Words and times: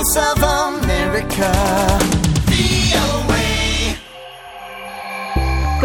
myself 0.00 0.39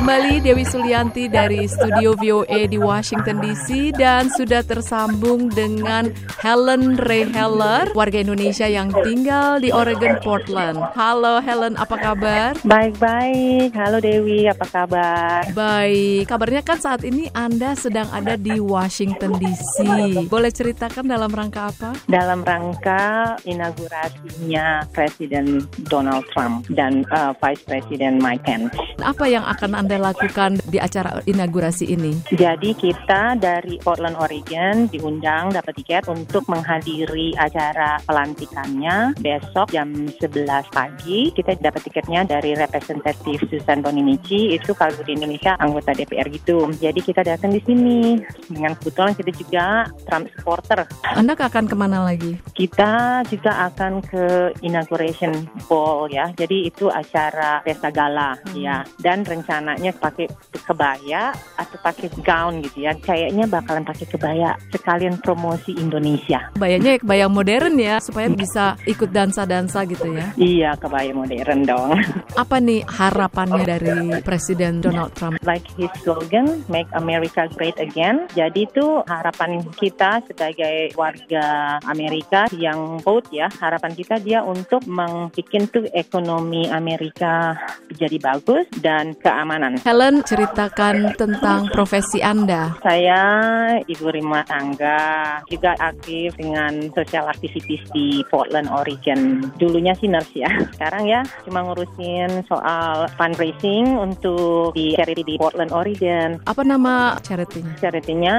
Kembali 0.05 0.37
Dewi 0.37 0.61
Sulianti 0.61 1.25
dari 1.25 1.65
studio 1.65 2.13
VOA 2.13 2.69
di 2.69 2.77
Washington 2.77 3.41
DC 3.41 3.89
dan 3.97 4.29
sudah 4.29 4.61
tersambung 4.61 5.49
dengan 5.49 6.13
Helen 6.45 6.93
Ray 7.09 7.25
Heller, 7.25 7.89
warga 7.97 8.21
Indonesia 8.21 8.69
yang 8.69 8.93
tinggal 8.93 9.57
di 9.57 9.73
Oregon, 9.73 10.21
Portland. 10.21 10.77
Halo 10.93 11.41
Helen, 11.41 11.73
apa 11.81 11.97
kabar? 11.97 12.53
Baik-baik. 12.61 13.73
Halo 13.73 13.97
Dewi, 13.97 14.45
apa 14.45 14.69
kabar? 14.69 15.41
Baik, 15.57 16.29
kabarnya 16.29 16.61
kan 16.61 16.77
saat 16.77 17.01
ini 17.01 17.25
Anda 17.33 17.73
sedang 17.73 18.05
ada 18.13 18.37
di 18.37 18.61
Washington 18.61 19.41
DC. 19.41 19.89
Boleh 20.29 20.53
ceritakan 20.53 21.09
dalam 21.09 21.33
rangka 21.33 21.73
apa? 21.73 21.97
Dalam 22.05 22.45
rangka 22.45 23.41
inaugurasinya 23.41 24.85
Presiden 24.93 25.65
Donald 25.89 26.29
Trump 26.29 26.69
dan 26.69 27.09
uh, 27.09 27.33
Vice 27.41 27.65
President 27.65 28.21
Mike 28.21 28.45
Pence. 28.45 28.69
Apa 29.01 29.25
yang 29.25 29.41
akan 29.41 29.73
Anda 29.73 29.94
lakukan 29.97 30.59
di 30.67 30.77
acara 30.77 31.23
inaugurasi 31.23 31.91
ini? 31.95 32.13
Jadi 32.31 32.75
kita 32.75 33.39
dari 33.39 33.79
Portland, 33.79 34.19
Oregon 34.19 34.91
diundang 34.91 35.55
dapat 35.55 35.73
tiket 35.79 36.07
untuk 36.11 36.45
menghadiri 36.51 37.33
acara 37.37 37.99
pelantikannya 38.03 39.15
besok 39.19 39.71
jam 39.71 39.91
11 39.91 40.69
pagi. 40.71 41.31
Kita 41.31 41.55
dapat 41.57 41.81
tiketnya 41.87 42.27
dari 42.27 42.53
representatif 42.53 43.43
Susan 43.47 43.81
Boninici, 43.81 44.55
itu 44.55 44.75
kalau 44.75 44.95
di 45.03 45.15
Indonesia 45.15 45.55
anggota 45.59 45.95
DPR 45.95 46.27
gitu. 46.31 46.69
Jadi 46.77 46.99
kita 47.01 47.21
datang 47.21 47.53
di 47.53 47.61
sini. 47.61 48.17
Dengan 48.49 48.77
kebetulan 48.77 49.13
kita 49.17 49.31
juga 49.35 49.65
Trump 50.05 50.29
supporter. 50.33 50.85
Anda 51.03 51.33
akan 51.35 51.65
ke 51.69 51.75
mana 51.77 52.01
lagi? 52.01 52.37
Kita 52.55 53.21
juga 53.29 53.69
akan 53.69 54.01
ke 54.01 54.25
inauguration 54.65 55.45
ball 55.69 56.09
ya. 56.09 56.31
Jadi 56.33 56.69
itu 56.69 56.89
acara 56.89 57.61
pesta 57.61 57.93
gala 57.93 58.37
ya. 58.57 58.81
Dan 58.97 59.21
rencananya 59.21 59.84
pakai 59.93 60.25
kebaya 60.65 61.35
atau 61.59 61.77
pakai 61.81 62.07
gown 62.23 62.63
gitu 62.63 62.87
ya. 62.87 62.95
Kayaknya 62.97 63.45
bakalan 63.45 63.85
pakai 63.85 64.05
kebaya 64.07 64.55
sekalian 64.71 65.19
promosi 65.19 65.75
Indonesia. 65.75 66.49
Kebayanya 66.55 66.95
ya 66.95 66.99
kebaya 67.01 67.25
modern 67.27 67.75
ya 67.77 67.95
supaya 67.99 68.27
bisa 68.31 68.79
ikut 68.87 69.09
dansa-dansa 69.11 69.83
gitu 69.89 70.13
ya. 70.15 70.27
Iya, 70.39 70.71
kebaya 70.79 71.11
modern 71.11 71.59
dong. 71.65 71.89
Apa 72.41 72.57
nih 72.61 72.85
harapannya 72.85 73.63
dari 73.65 73.97
Presiden 74.21 74.79
Donald 74.79 75.11
Trump? 75.17 75.37
Like 75.43 75.65
his 75.75 75.91
slogan, 76.01 76.63
Make 76.71 76.89
America 76.95 77.49
Great 77.53 77.77
Again. 77.81 78.29
Jadi 78.33 78.69
itu 78.69 79.01
harapan 79.05 79.61
kita 79.75 80.23
sebagai 80.25 80.93
warga 80.95 81.77
Amerika 81.89 82.47
yang 82.55 83.01
vote 83.01 83.27
ya, 83.33 83.51
harapan 83.59 83.91
kita 83.97 84.21
dia 84.21 84.45
untuk 84.45 84.85
membuat 84.85 85.33
tuh 85.69 85.87
ekonomi 85.91 86.67
Amerika 86.67 87.55
jadi 87.95 88.17
bagus 88.19 88.67
dan 88.79 89.15
keamanan. 89.19 89.74
Helen, 89.81 90.21
ceritakan 90.21 91.17
tentang 91.17 91.67
profesi 91.73 92.21
Anda. 92.21 92.77
Saya 92.85 93.21
ibu 93.89 94.07
rumah 94.13 94.45
tangga, 94.45 95.41
juga 95.49 95.73
aktif 95.81 96.37
dengan 96.37 96.93
sosial 96.93 97.25
aktivitis 97.25 97.81
di 97.91 98.21
Portland, 98.29 98.69
Oregon. 98.69 99.49
Dulunya 99.57 99.97
sih 99.97 100.05
nurse 100.05 100.37
ya, 100.37 100.51
sekarang 100.77 101.09
ya 101.09 101.25
cuma 101.43 101.65
ngurusin 101.65 102.45
soal 102.45 103.09
fundraising 103.17 103.97
untuk 103.97 104.77
di 104.77 104.93
charity 104.93 105.25
di 105.25 105.35
Portland, 105.41 105.73
Oregon. 105.73 106.37
Apa 106.45 106.61
nama 106.61 107.17
charity-nya? 107.25 107.73
Charity-nya 107.81 108.35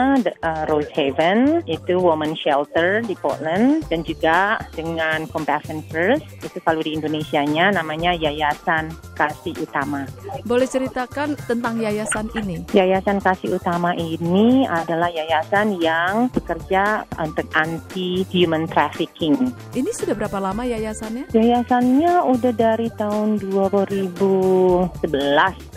uh, 0.47 0.63
Rose 0.71 0.91
Haven, 0.95 1.67
itu 1.67 1.99
woman 1.99 2.39
shelter 2.39 3.03
di 3.03 3.19
Portland, 3.19 3.83
dan 3.91 4.07
juga 4.07 4.63
dengan 4.79 5.27
Compassion 5.27 5.83
First, 5.91 6.23
itu 6.47 6.59
kalau 6.63 6.79
di 6.85 6.95
Indonesia-nya 6.95 7.75
namanya 7.75 8.15
Yayasan 8.15 8.95
Kasih 9.19 9.57
Utama. 9.59 10.07
Boleh 10.47 10.69
ceritakan 10.69 11.26
tentang 11.35 11.83
yayasan 11.83 12.31
ini? 12.39 12.63
Yayasan 12.71 13.19
Kasih 13.19 13.59
Utama 13.59 13.97
ini 13.99 14.63
adalah 14.69 15.11
yayasan 15.11 15.83
yang 15.83 16.31
bekerja 16.31 17.03
untuk 17.19 17.51
anti 17.59 18.23
human 18.31 18.71
trafficking. 18.71 19.51
Ini 19.75 19.91
sudah 19.91 20.15
berapa 20.15 20.39
lama 20.39 20.63
yayasannya? 20.63 21.35
Yayasannya 21.35 22.23
udah 22.31 22.53
dari 22.55 22.87
tahun 22.95 23.43
2011. 23.43 25.03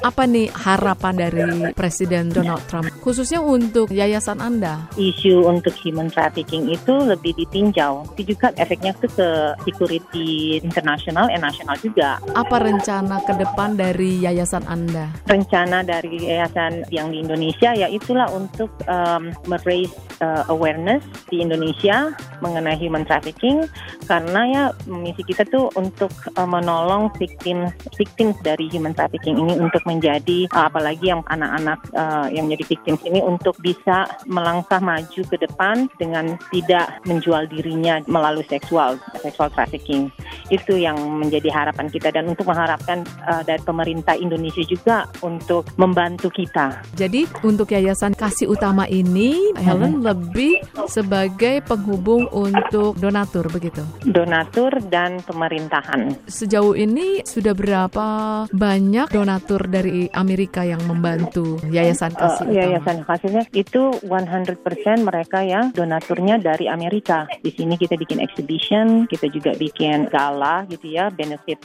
Apa 0.06 0.24
nih 0.30 0.52
harapan 0.54 1.14
dari 1.18 1.74
Presiden 1.74 2.30
Donald 2.30 2.62
Trump 2.70 2.92
khususnya 3.00 3.40
untuk 3.40 3.90
yayasan 3.90 4.44
Anda? 4.44 4.86
Isu 5.00 5.48
untuk 5.48 5.74
human 5.80 6.12
trafficking 6.12 6.68
itu 6.70 6.94
lebih 6.94 7.34
ditinjau. 7.40 8.06
Tapi 8.12 8.24
juga 8.28 8.52
efeknya 8.60 8.92
itu 8.94 9.08
ke 9.16 9.30
security 9.64 10.60
internasional 10.60 11.32
dan 11.32 11.42
nasional 11.42 11.76
juga. 11.80 12.20
Apa 12.36 12.60
rencana 12.60 13.24
ke 13.24 13.34
depan 13.40 13.80
dari 13.80 14.20
yayasan 14.20 14.68
Anda? 14.68 15.10
Rencana 15.30 15.86
dari 15.86 16.26
yayasan 16.26 16.90
yang 16.90 17.14
di 17.14 17.22
Indonesia 17.22 17.70
ya 17.78 17.86
itulah 17.86 18.26
untuk 18.34 18.74
um, 18.90 19.30
meraise 19.46 19.94
uh, 20.26 20.42
awareness 20.50 21.06
di 21.30 21.46
Indonesia 21.46 22.18
mengenai 22.40 22.80
human 22.80 23.04
trafficking 23.04 23.68
karena 24.08 24.42
ya 24.50 24.64
misi 24.88 25.22
kita 25.24 25.44
tuh 25.48 25.68
untuk 25.76 26.12
uh, 26.36 26.48
menolong 26.48 27.12
victim 27.20 27.70
victims 27.96 28.36
dari 28.42 28.72
human 28.72 28.96
trafficking 28.96 29.36
ini 29.36 29.60
untuk 29.60 29.84
menjadi 29.84 30.48
uh, 30.56 30.72
apalagi 30.72 31.12
yang 31.12 31.22
anak-anak 31.28 31.80
uh, 31.94 32.28
yang 32.32 32.48
menjadi 32.48 32.76
victims 32.78 33.02
ini 33.04 33.20
untuk 33.20 33.56
bisa 33.60 34.08
melangkah 34.26 34.80
maju 34.80 35.22
ke 35.26 35.38
depan 35.40 35.92
dengan 36.00 36.40
tidak 36.50 37.02
menjual 37.04 37.46
dirinya 37.52 38.00
melalui 38.08 38.46
seksual 38.48 38.96
seksual 39.20 39.52
trafficking 39.52 40.08
itu 40.50 40.80
yang 40.80 40.98
menjadi 40.98 41.52
harapan 41.52 41.92
kita 41.92 42.10
dan 42.10 42.30
untuk 42.32 42.48
mengharapkan 42.48 43.04
uh, 43.28 43.44
dari 43.44 43.62
pemerintah 43.62 44.16
Indonesia 44.18 44.64
juga 44.66 45.06
untuk 45.22 45.68
membantu 45.76 46.32
kita. 46.32 46.82
Jadi 46.96 47.26
untuk 47.44 47.70
Yayasan 47.70 48.16
Kasih 48.16 48.50
Utama 48.50 48.86
ini 48.90 49.54
Helen 49.60 50.02
lebih 50.02 50.62
sebagai 50.90 51.62
penghubung 51.66 52.29
untuk 52.34 52.98
donatur 52.98 53.46
begitu. 53.52 53.84
Donatur 54.08 54.80
dan 54.90 55.22
pemerintahan. 55.24 56.16
Sejauh 56.26 56.74
ini 56.74 57.22
sudah 57.28 57.54
berapa 57.54 58.08
banyak 58.50 59.08
donatur 59.12 59.68
dari 59.68 60.10
Amerika 60.16 60.64
yang 60.66 60.82
membantu 60.88 61.60
Yayasan 61.70 62.16
Kasih 62.16 62.38
Uh, 62.40 62.56
yayasan 62.56 63.04
kasihnya 63.04 63.44
itu 63.52 63.92
100% 64.06 64.64
mereka 65.04 65.44
yang 65.44 65.72
donaturnya 65.76 66.40
dari 66.40 66.72
Amerika. 66.72 67.28
Di 67.42 67.52
sini 67.52 67.76
kita 67.76 68.00
bikin 68.00 68.22
exhibition, 68.24 69.10
kita 69.10 69.28
juga 69.28 69.56
bikin 69.58 70.08
gala 70.08 70.64
gitu 70.72 70.94
ya, 70.94 71.12
benefit 71.12 71.60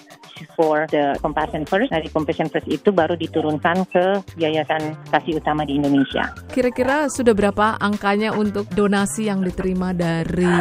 for 0.59 0.89
the 0.91 1.15
Compassion 1.23 1.63
First. 1.69 1.95
Dari 1.95 2.09
Compassion 2.11 2.51
First 2.51 2.67
itu 2.67 2.91
baru 2.91 3.15
diturunkan 3.15 3.87
ke 3.91 4.07
Yayasan 4.41 4.99
Kasih 5.11 5.39
Utama 5.39 5.63
di 5.63 5.79
Indonesia. 5.79 6.33
Kira-kira 6.51 7.07
sudah 7.11 7.35
berapa 7.37 7.79
angkanya 7.79 8.35
untuk 8.35 8.67
donasi 8.73 9.31
yang 9.31 9.45
diterima 9.45 9.95
dari 9.95 10.54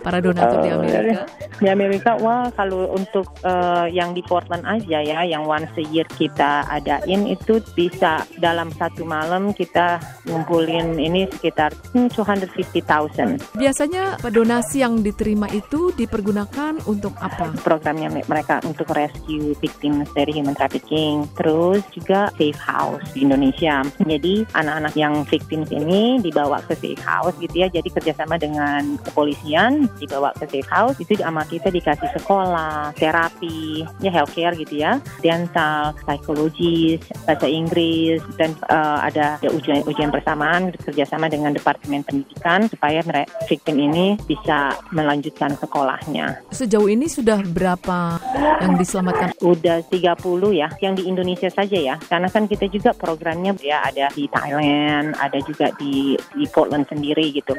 para 0.00 0.18
donatur 0.18 0.58
di 0.60 0.68
Eh, 0.68 0.74
Amerika? 0.74 1.22
Di 1.62 1.68
Amerika, 1.68 2.10
wah 2.18 2.50
kalau 2.50 2.90
untuk 2.90 3.28
eh, 3.42 3.86
yang 3.92 4.12
di 4.12 4.22
Portland 4.22 4.64
aja 4.64 4.98
ya, 4.98 5.22
yang 5.22 5.46
once 5.46 5.70
a 5.78 5.84
year 5.88 6.06
kita 6.10 6.66
adain 6.66 7.26
itu 7.26 7.62
bisa 7.72 8.26
dalam 8.36 8.72
satu 8.74 9.04
malam 9.04 9.54
kita 9.54 10.02
ngumpulin 10.26 10.98
ini 10.98 11.28
sekitar 11.30 11.70
hmm, 11.94 12.10
250,000. 12.10 13.54
Biasanya 13.54 14.18
donasi 14.28 14.82
yang 14.82 15.00
diterima 15.00 15.46
itu 15.50 15.94
dipergunakan 15.94 16.82
untuk 16.86 17.14
apa? 17.18 17.54
Programnya 17.62 18.10
me- 18.10 18.26
mereka 18.26 18.58
untuk 18.64 18.90
rescue 18.90 19.54
victims 19.58 20.10
dari 20.12 20.34
human 20.34 20.54
trafficking, 20.54 21.28
terus 21.38 21.82
juga 21.94 22.32
safe 22.34 22.58
house 22.58 23.04
di 23.14 23.22
Indonesia. 23.22 23.82
Jadi 24.02 24.42
anak-anak 24.50 24.94
yang 24.94 25.22
victims 25.26 25.70
ini 25.70 26.18
dibawa 26.18 26.58
ke 26.64 26.74
safe 26.74 27.02
house 27.02 27.34
gitu 27.38 27.62
ya, 27.62 27.68
jadi 27.70 27.88
kerjasama 27.88 28.34
dengan 28.36 28.98
kepolisian 29.22 29.86
dibawa 30.02 30.34
ke 30.34 30.50
safe 30.50 30.66
house 30.66 30.98
itu 30.98 31.14
sama 31.14 31.46
kita 31.46 31.70
dikasih 31.70 32.10
sekolah, 32.18 32.90
terapi, 32.98 33.86
ya 34.02 34.10
healthcare 34.10 34.58
gitu 34.58 34.82
ya, 34.82 34.98
dental, 35.22 35.94
psikologis, 36.02 36.98
bahasa 37.22 37.46
Inggris 37.46 38.18
dan 38.34 38.58
eh, 38.66 38.98
ada 39.06 39.38
ya, 39.38 39.54
ujian-ujian 39.54 40.10
bersamaan 40.10 40.74
kerjasama 40.74 41.30
dengan 41.30 41.54
Departemen 41.54 42.02
Pendidikan 42.02 42.66
supaya 42.66 42.98
mereka 43.06 43.30
victim 43.46 43.78
ini 43.78 44.18
bisa 44.26 44.74
melanjutkan 44.90 45.54
sekolahnya. 45.54 46.42
Sejauh 46.50 46.90
ini 46.90 47.06
sudah 47.06 47.38
berapa 47.46 48.18
yang 48.66 48.74
diselamatkan? 48.74 49.38
Udah 49.38 49.86
30 49.86 50.18
ya, 50.50 50.66
yang 50.82 50.98
di 50.98 51.06
Indonesia 51.06 51.46
saja 51.46 51.78
ya. 51.78 51.94
Karena 52.10 52.26
kan 52.26 52.50
kita 52.50 52.66
juga 52.66 52.90
programnya 52.90 53.54
ya 53.62 53.86
ada 53.86 54.10
di 54.10 54.26
Thailand, 54.26 55.14
ada 55.14 55.38
juga 55.46 55.70
di, 55.78 56.18
di 56.34 56.44
Portland 56.50 56.90
sendiri 56.90 57.30
gitu. 57.30 57.54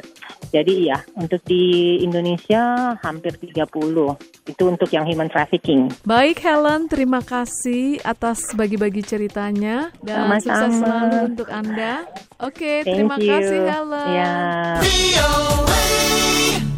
Jadi 0.51 0.91
ya, 0.91 0.97
untuk 1.15 1.39
di 1.47 1.52
Indonesia 2.03 2.95
hampir 3.01 3.37
30. 3.37 3.63
Itu 4.43 4.63
untuk 4.67 4.89
yang 4.91 5.05
human 5.07 5.29
trafficking. 5.31 5.87
Baik 6.03 6.41
Helen, 6.43 6.91
terima 6.91 7.21
kasih 7.23 8.01
atas 8.03 8.51
bagi-bagi 8.53 9.05
ceritanya 9.05 9.93
dan 10.03 10.27
Sama-sama. 10.27 10.41
sukses 10.41 10.73
selalu 10.81 11.17
untuk 11.35 11.47
Anda. 11.53 11.93
Oke, 12.43 12.83
Thank 12.83 12.95
terima 12.97 13.15
you. 13.21 13.29
kasih 13.29 13.59
Helen. 13.63 14.07
Ya. 14.11 14.33
VOA. 14.81 16.72